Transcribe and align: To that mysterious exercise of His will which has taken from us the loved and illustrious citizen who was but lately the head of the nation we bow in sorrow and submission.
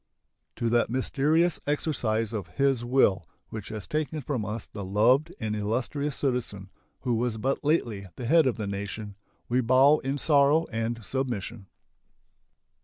To 0.55 0.67
that 0.71 0.89
mysterious 0.89 1.59
exercise 1.67 2.33
of 2.33 2.47
His 2.57 2.83
will 2.83 3.23
which 3.49 3.69
has 3.69 3.85
taken 3.85 4.21
from 4.21 4.43
us 4.43 4.65
the 4.65 4.83
loved 4.83 5.31
and 5.39 5.55
illustrious 5.55 6.15
citizen 6.15 6.71
who 7.01 7.13
was 7.13 7.37
but 7.37 7.63
lately 7.63 8.07
the 8.15 8.25
head 8.25 8.47
of 8.47 8.57
the 8.57 8.65
nation 8.65 9.15
we 9.47 9.61
bow 9.61 9.99
in 9.99 10.17
sorrow 10.17 10.65
and 10.71 11.05
submission. 11.05 11.67